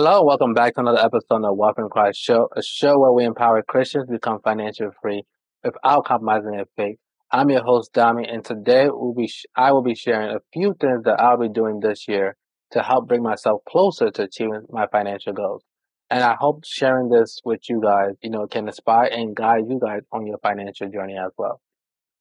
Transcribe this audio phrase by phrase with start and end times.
[0.00, 3.24] Hello, welcome back to another episode of Wealth in Christ Show, a show where we
[3.24, 5.24] empower Christians to become financially free
[5.64, 6.98] without compromising their faith.
[7.32, 10.76] I'm your host, Dami, and today we'll be sh- I will be sharing a few
[10.80, 12.36] things that I'll be doing this year
[12.70, 15.64] to help bring myself closer to achieving my financial goals.
[16.08, 19.80] And I hope sharing this with you guys, you know, can inspire and guide you
[19.84, 21.60] guys on your financial journey as well.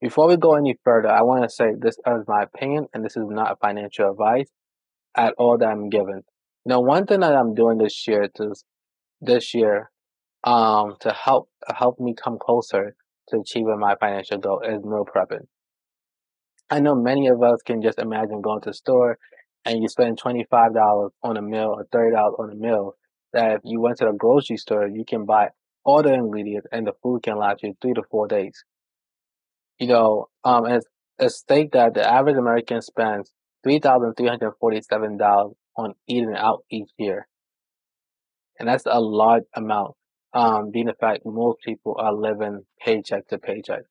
[0.02, 3.16] Before we go any further, I want to say this is my opinion and this
[3.16, 4.50] is not financial advice
[5.16, 6.24] at all that I'm giving.
[6.68, 8.54] Now, one thing that I'm doing this year to
[9.22, 9.90] this year
[10.44, 12.94] um to help help me come closer
[13.30, 15.48] to achieving my financial goal is meal prepping.
[16.70, 19.18] I know many of us can just imagine going to the store
[19.64, 22.96] and you spend twenty five dollars on a meal or thirty dollars on a meal.
[23.32, 25.52] That if you went to the grocery store, you can buy
[25.86, 28.66] all the ingredients and the food can last you three to four days.
[29.80, 30.86] You know, um, it's
[31.18, 33.32] a state that the average American spends
[33.64, 37.28] three thousand three hundred forty seven dollars on eating out each year.
[38.60, 39.96] And that's a large amount,
[40.34, 43.84] um, being the fact most people are living paycheck to paycheck.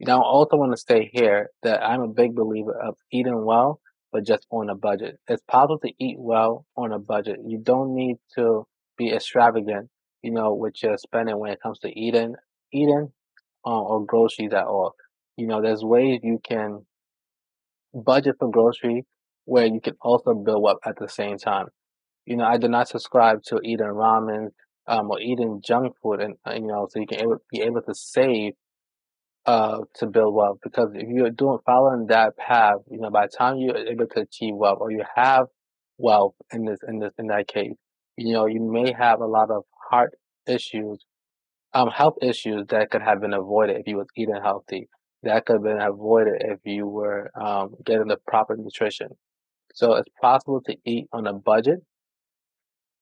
[0.00, 3.80] Now, I also want to say here that I'm a big believer of eating well,
[4.10, 5.18] but just on a budget.
[5.28, 7.38] It's possible to eat well on a budget.
[7.46, 8.66] You don't need to
[8.98, 9.88] be extravagant,
[10.22, 12.34] you know, with your spending when it comes to eating,
[12.72, 13.12] eating,
[13.64, 14.94] uh, or groceries at all.
[15.36, 16.84] You know, there's ways you can
[17.94, 19.06] budget for grocery
[19.44, 21.66] where you can also build up at the same time.
[22.26, 24.48] You know, I do not subscribe to eating ramen
[24.86, 27.82] um, or eating junk food, and uh, you know, so you can able, be able
[27.82, 28.52] to save
[29.46, 30.58] uh, to build wealth.
[30.62, 34.20] Because if you're doing following that path, you know, by the time you're able to
[34.20, 35.46] achieve wealth or you have
[35.98, 37.74] wealth in this in this in that case,
[38.16, 40.12] you know, you may have a lot of heart
[40.46, 41.04] issues,
[41.74, 44.88] um, health issues that could have been avoided if you was eating healthy.
[45.24, 49.08] That could have been avoided if you were um, getting the proper nutrition.
[49.74, 51.80] So it's possible to eat on a budget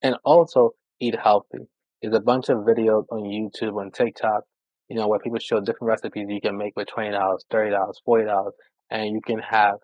[0.03, 1.67] and also eat healthy.
[2.03, 4.45] There's a bunch of videos on YouTube and TikTok,
[4.89, 8.01] you know, where people show different recipes you can make with twenty dollars, thirty dollars,
[8.05, 8.55] forty dollars,
[8.91, 9.77] and you can have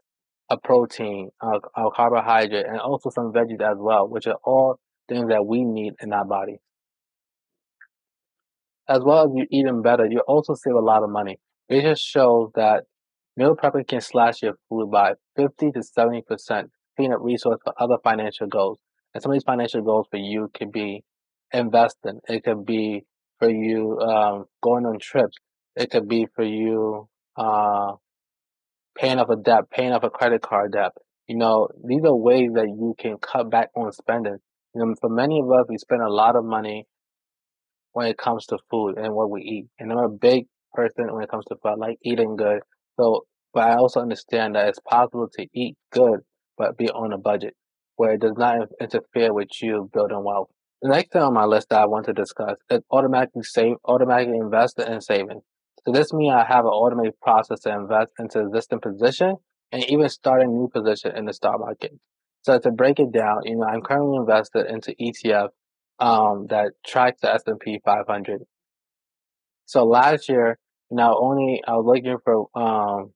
[0.49, 5.29] a protein, a, a carbohydrate, and also some veggies as well, which are all things
[5.29, 6.59] that we need in our body.
[8.89, 11.39] As well as you eating better, you also save a lot of money.
[11.69, 12.85] Research shows that
[13.37, 17.75] meal prepping can slash your food by 50 to 70 percent freeing up resources for
[17.81, 18.79] other financial goals.
[19.15, 21.05] And some of these financial goals for you could be
[21.53, 22.21] investing.
[22.29, 23.05] It could be
[23.39, 25.37] for you um, going on trips.
[25.75, 27.93] It could be for you uh,
[28.97, 30.93] paying off a debt, paying off a credit card debt.
[31.29, 34.39] You know, these are ways that you can cut back on spending.
[34.75, 36.87] You know, for many of us, we spend a lot of money
[37.93, 39.67] when it comes to food and what we eat.
[39.79, 41.69] And I'm a big person when it comes to food.
[41.71, 42.61] I like eating good.
[42.99, 46.21] So, but I also understand that it's possible to eat good
[46.57, 47.55] but be on a budget
[47.97, 50.49] where it does not interfere with you building wealth.
[50.83, 54.37] The next thing on my list that I want to discuss is automatically save, automatically
[54.37, 55.41] invest in saving.
[55.85, 59.37] So this means I have an automated process to invest into existing position
[59.73, 61.93] and even start a new position in the stock market.
[62.43, 65.49] So to break it down, you know, I'm currently invested into ETF
[65.99, 68.43] um, that tracks the S&P 500.
[69.65, 70.59] So last year,
[70.91, 73.13] not only I was looking for um,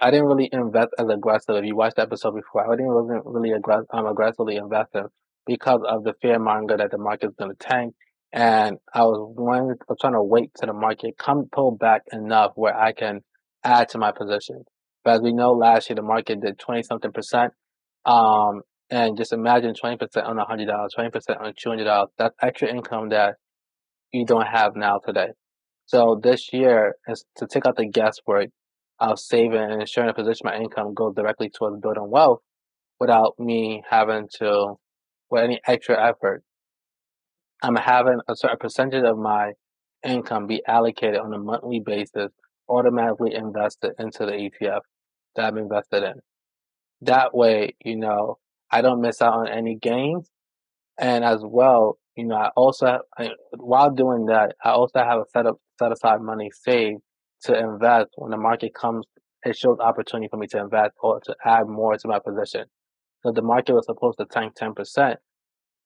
[0.00, 1.56] I didn't really invest as aggressive.
[1.56, 5.06] If you watched the episode before, I didn't wasn't really aggressive, um, aggressively investing
[5.46, 7.94] because of the fear monger that the market's going to tank.
[8.32, 12.02] And I was wanting, I was trying to wait to the market come pull back
[12.12, 13.20] enough where I can
[13.64, 14.64] add to my position.
[15.04, 17.52] But as we know, last year the market did twenty something percent.
[18.04, 21.84] Um, and just imagine twenty percent on a hundred dollars, twenty percent on two hundred
[21.84, 22.10] dollars.
[22.18, 23.36] That's extra income that
[24.12, 25.28] you don't have now today.
[25.86, 28.48] So this year is to take out the guesswork
[29.16, 32.40] saving and ensuring a position my income goes directly towards building wealth
[32.98, 34.74] without me having to,
[35.30, 36.42] with any extra effort.
[37.62, 39.52] I'm having a certain percentage of my
[40.04, 42.30] income be allocated on a monthly basis,
[42.68, 44.80] automatically invested into the ETF
[45.36, 46.14] that I'm invested in.
[47.02, 48.38] That way, you know,
[48.70, 50.30] I don't miss out on any gains.
[50.98, 55.24] And as well, you know, I also, I, while doing that, I also have a
[55.32, 57.00] set up, set aside money saved
[57.44, 59.06] to invest when the market comes,
[59.42, 62.66] it shows opportunity for me to invest or to add more to my position.
[63.22, 65.16] So the market was supposed to tank 10%.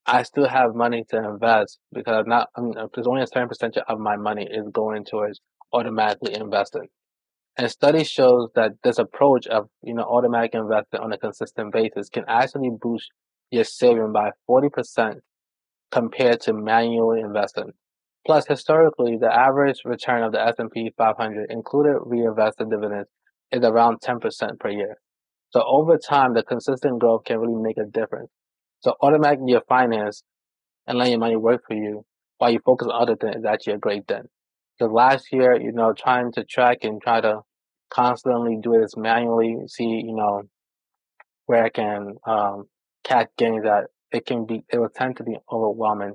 [0.04, 3.82] I still have money to invest because not, I mean, there's only a certain percentage
[3.88, 5.40] of my money is going towards
[5.72, 6.88] automatically investing.
[7.56, 12.08] And study shows that this approach of, you know, automatic investing on a consistent basis
[12.08, 13.10] can actually boost
[13.50, 15.20] your saving by 40%
[15.90, 17.72] compared to manually investing.
[18.24, 23.08] Plus, historically, the average return of the S&P 500, included reinvested dividends,
[23.50, 24.96] is around 10% per year.
[25.50, 28.30] So over time, the consistent growth can really make a difference.
[28.80, 30.22] So automatically your finance
[30.86, 32.04] and letting your money work for you
[32.38, 34.22] while you focus on other things is actually a great thing.
[34.78, 37.40] Because last year, you know, trying to track and try to
[37.90, 40.42] constantly do this manually, see, you know,
[41.46, 42.64] where I can um,
[43.04, 46.14] catch gains that it can be, it will tend to be overwhelming.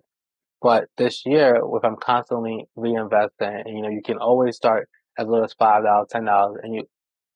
[0.61, 5.27] But this year, if I'm constantly reinvesting, and you know, you can always start as
[5.27, 6.83] little as five dollars, ten dollars, and you,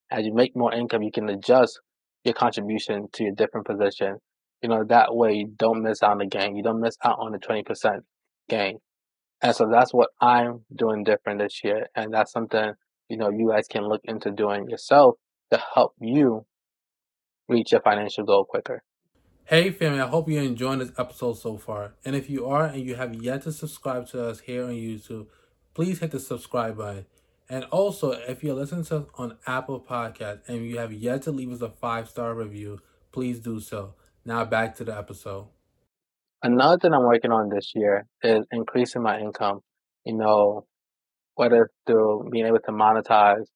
[0.09, 1.79] as you make more income, you can adjust
[2.23, 4.17] your contribution to your different position.
[4.61, 6.55] You know, that way you don't miss out on the gain.
[6.55, 8.03] You don't miss out on the twenty percent
[8.49, 8.79] gain.
[9.41, 12.73] And so that's what I'm doing different this year, and that's something
[13.09, 15.15] you know you guys can look into doing yourself
[15.51, 16.45] to help you
[17.47, 18.83] reach your financial goal quicker.
[19.53, 21.95] Hey family, I hope you're enjoying this episode so far.
[22.05, 25.27] And if you are and you have yet to subscribe to us here on YouTube,
[25.73, 27.05] please hit the subscribe button.
[27.49, 31.33] And also, if you're listening to us on Apple Podcast and you have yet to
[31.33, 32.79] leave us a five star review,
[33.11, 33.95] please do so.
[34.23, 35.49] Now back to the episode.
[36.41, 39.59] Another thing I'm working on this year is increasing my income.
[40.05, 40.65] You know,
[41.35, 43.47] whether through being able to monetize,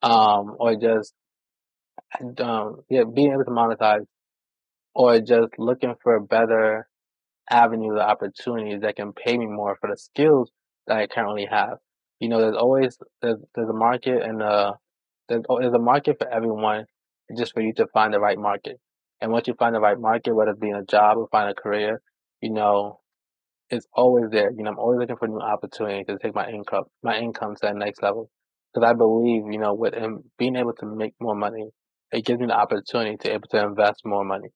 [0.00, 1.12] um, or just
[2.40, 4.06] um, yeah, being able to monetize,
[4.94, 6.88] or just looking for a better
[7.50, 10.50] avenues or opportunities that can pay me more for the skills
[10.86, 11.78] that I currently have.
[12.20, 14.74] You know, there's always there's, there's a market and uh
[15.28, 16.86] there's, there's a market for everyone,
[17.36, 18.78] just for you to find the right market.
[19.20, 21.50] And once you find the right market, whether it be in a job or find
[21.50, 22.00] a career,
[22.40, 23.00] you know,
[23.70, 24.50] it's always there.
[24.52, 27.60] You know, I'm always looking for new opportunities to take my income my income to
[27.62, 28.30] that next level.
[28.72, 29.94] Because I believe, you know, with
[30.38, 31.68] being able to make more money,
[32.12, 34.48] it gives me the opportunity to able to invest more money.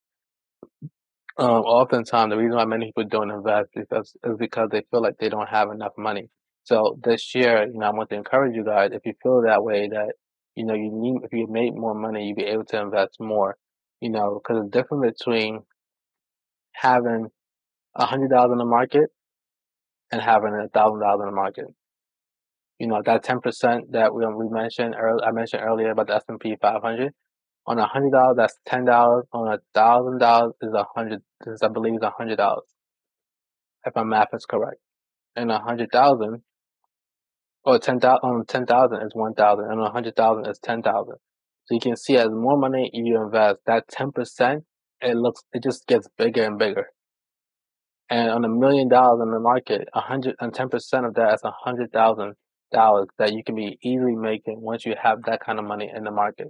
[1.39, 5.19] Um, oftentimes, the reason why many people don't invest because is because they feel like
[5.19, 6.29] they don't have enough money.
[6.65, 9.63] So this year, you know, I want to encourage you guys if you feel that
[9.63, 10.15] way that
[10.57, 13.57] you know you need if you made more money, you'd be able to invest more.
[14.01, 15.61] You know, because the difference between
[16.75, 17.29] having
[17.97, 19.11] a hundred dollars in the market
[20.13, 21.67] and having a thousand dollars in the market.
[22.79, 26.15] You know, that ten percent that we we mentioned earlier, I mentioned earlier about the
[26.17, 27.13] S and P 500.
[27.69, 29.27] On a hundred dollars, that's ten dollars.
[29.31, 31.21] On a thousand dollars is a hundred.
[31.47, 32.65] Is I believe is a hundred dollars,
[33.85, 34.81] if my math is correct.
[35.37, 36.45] And a hundred thousand,
[37.65, 40.59] or ten thousand, on um, ten thousand is one thousand, and a hundred thousand is
[40.59, 41.17] ten thousand.
[41.67, 44.65] So you can see as more money you invest, that ten percent,
[45.03, 46.87] it looks, it just gets bigger and bigger.
[48.09, 51.35] And on a million dollars in the market, a hundred and ten percent of that
[51.35, 52.33] is a hundred thousand
[52.73, 56.05] dollars that you can be easily making once you have that kind of money in
[56.05, 56.49] the market.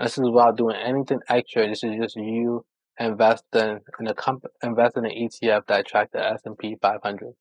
[0.00, 1.68] This is without doing anything extra.
[1.68, 2.64] This is just you
[2.98, 7.34] investing in a comp- investing in an ETF that tracks the S and P 500.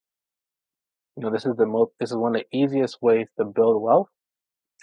[1.16, 1.92] You know, this is the most.
[2.00, 4.10] This is one of the easiest ways to build wealth,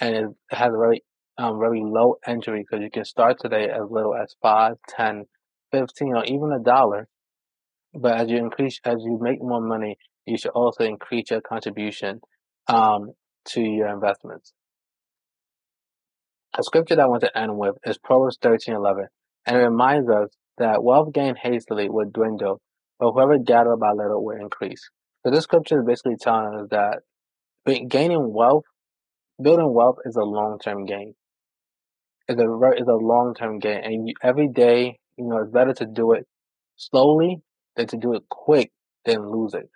[0.00, 1.04] and it has a very
[1.36, 5.24] um, very low entry because you can start today as little as five, ten,
[5.70, 7.08] fifteen, or even a dollar.
[7.92, 12.20] But as you increase, as you make more money, you should also increase your contribution
[12.68, 13.12] um,
[13.48, 14.52] to your investments.
[16.58, 19.08] A scripture that I want to end with is Proverbs thirteen eleven,
[19.44, 22.62] and it reminds us that wealth gained hastily will dwindle,
[22.98, 24.88] but whoever gathered by little will increase.
[25.22, 27.02] So this scripture is basically telling us that
[27.88, 28.64] gaining wealth,
[29.42, 31.14] building wealth is a long term gain.
[32.26, 35.74] It's a it's a long term gain, and you, every day, you know, it's better
[35.74, 36.26] to do it
[36.76, 37.42] slowly
[37.76, 38.72] than to do it quick
[39.04, 39.68] than lose it.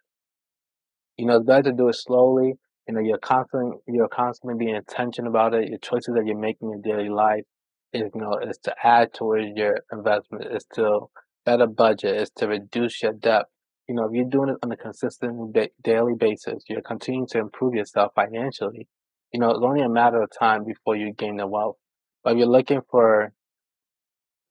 [1.19, 2.55] You know, it's better to do it slowly.
[2.87, 5.69] You know, you're constantly you're constantly being intentional about it.
[5.69, 7.45] Your choices that you're making in your daily life
[7.93, 11.07] is you know is to add towards your investment, is to
[11.45, 13.47] better budget, is to reduce your debt.
[13.89, 17.75] You know, if you're doing it on a consistent daily basis, you're continuing to improve
[17.75, 18.87] yourself financially.
[19.33, 21.77] You know, it's only a matter of time before you gain the wealth.
[22.23, 23.33] But if you're looking for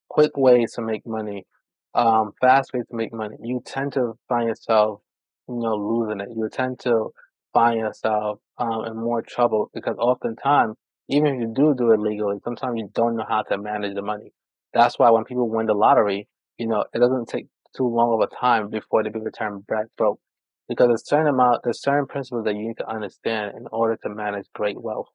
[0.09, 1.45] quick ways to make money,
[1.93, 5.01] um, fast ways to make money, you tend to find yourself,
[5.47, 6.29] you know, losing it.
[6.35, 7.11] You tend to
[7.53, 10.75] find yourself um, in more trouble because oftentimes,
[11.07, 14.01] even if you do do it legally, sometimes you don't know how to manage the
[14.01, 14.31] money.
[14.73, 16.27] That's why when people win the lottery,
[16.57, 19.85] you know, it doesn't take too long of a time before they be returned back
[19.97, 20.19] broke.
[20.67, 24.09] Because there's certain amount, there's certain principles that you need to understand in order to
[24.09, 25.07] manage great wealth.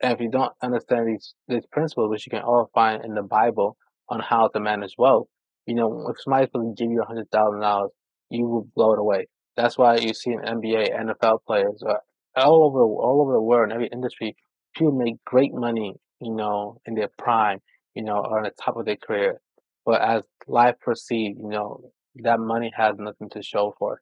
[0.00, 3.22] And if you don't understand these these principles, which you can all find in the
[3.22, 3.76] Bible
[4.08, 5.26] on how to manage wealth,
[5.66, 7.90] you know, if somebody's supposed to give you a hundred thousand dollars,
[8.30, 9.26] you will blow it away.
[9.58, 11.94] That's why you see NBA, NFL players, uh,
[12.36, 14.36] all over all over the world in every industry,
[14.72, 17.58] people make great money, you know, in their prime,
[17.92, 19.40] you know, or on the top of their career.
[19.84, 21.90] But as life proceeds, you know,
[22.22, 24.00] that money has nothing to show for.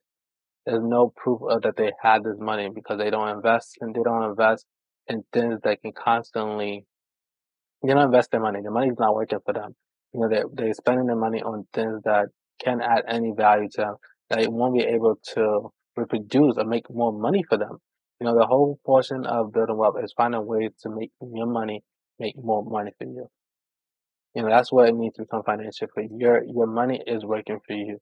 [0.66, 4.02] There's no proof of that they had this money because they don't invest and they
[4.04, 4.66] don't invest
[5.08, 6.84] in things that can constantly
[7.82, 8.60] they don't invest their money.
[8.62, 9.74] The money's not working for them.
[10.12, 12.26] You know, they're they're spending their money on things that
[12.62, 13.94] can't add any value to them,
[14.30, 17.78] they won't be able to reproduce or make more money for them.
[18.20, 21.82] You know, the whole portion of building wealth is finding ways to make your money
[22.18, 23.28] make more money for you.
[24.34, 26.08] You know, that's what it means to become financial free.
[26.16, 27.98] Your your money is working for you.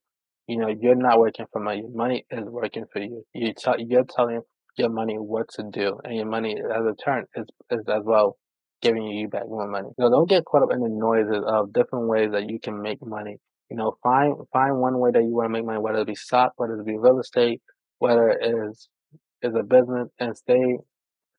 [0.47, 1.81] You know, you're not working for money.
[1.81, 3.25] Your money is working for you.
[3.33, 4.43] You t- you're telling
[4.77, 8.37] your money what to do, and your money as a turn is is as well
[8.83, 9.89] giving you back more money.
[9.99, 13.01] So don't get caught up in the noises of different ways that you can make
[13.01, 13.39] money.
[13.75, 16.15] You know, find find one way that you want to make money, whether it be
[16.15, 17.61] stock, whether it be real estate,
[17.99, 18.41] whether it
[18.71, 18.89] is
[19.43, 20.79] is a business, and stay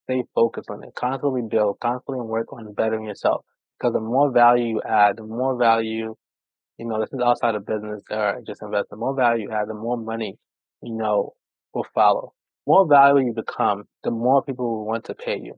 [0.04, 0.94] stay focused on it.
[0.96, 3.46] Constantly build, constantly work on bettering yourself.
[3.80, 6.16] Because the more value you add, the more value,
[6.78, 8.90] you know, this is outside of business or just invest.
[8.90, 10.38] The more value you add, the more money,
[10.84, 11.34] you know,
[11.74, 12.34] will follow.
[12.68, 15.56] More value you become, the more people will want to pay you.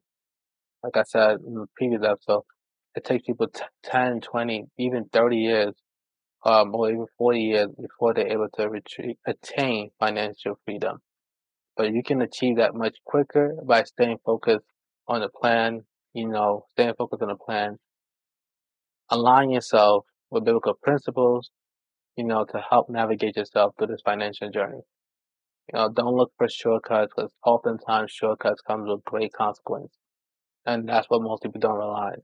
[0.84, 2.44] Like I said in the previous episode,
[2.96, 5.76] it takes people t- 10, 20, even 30 years,
[6.46, 11.02] um, or even 40 years before they're able to retreat, attain financial freedom.
[11.76, 14.66] But you can achieve that much quicker by staying focused
[15.08, 17.78] on the plan, you know, staying focused on the plan,
[19.10, 21.52] align yourself with biblical principles,
[22.16, 24.82] you know, to help navigate yourself through this financial journey.
[25.72, 29.94] You know, don't look for shortcuts because oftentimes shortcuts comes with great consequence.
[30.66, 32.22] And that's what most people don't realize.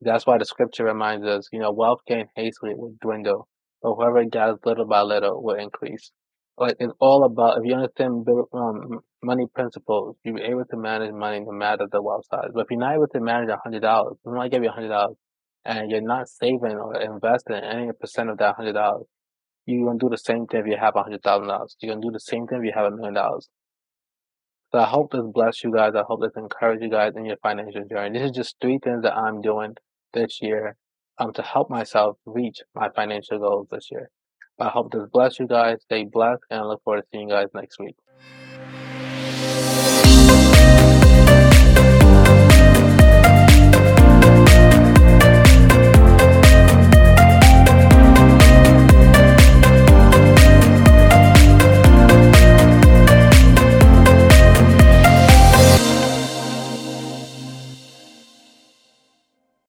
[0.00, 3.48] That's why the scripture reminds us, you know, wealth gained hastily will dwindle,
[3.82, 6.12] but whoever gathers little by little will increase.
[6.56, 11.12] Like it's all about if you understand um, money principles, you'll be able to manage
[11.12, 12.50] money no matter the wealth size.
[12.54, 14.88] But if you're not able to manage a hundred dollars, I'm give you a hundred
[14.88, 15.16] dollars,
[15.64, 19.06] and you're not saving or investing any percent of that hundred dollars,
[19.66, 21.76] you're gonna do the same thing if you have a hundred thousand dollars.
[21.80, 23.48] You're gonna do the same thing if you have a million dollars.
[24.74, 25.92] So I hope this bless you guys.
[25.94, 28.18] I hope this encourage you guys in your financial journey.
[28.18, 29.76] This is just three things that I'm doing
[30.12, 30.74] this year
[31.16, 34.10] um, to help myself reach my financial goals this year.
[34.58, 35.78] I hope this bless you guys.
[35.82, 37.94] Stay blessed, and I look forward to seeing you guys next week.